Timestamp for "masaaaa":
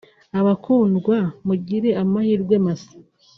2.65-3.07